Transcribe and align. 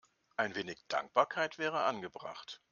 Ein 0.35 0.55
wenig 0.55 0.83
Dankbarkeit 0.87 1.59
wäre 1.59 1.83
angebracht. 1.83 2.59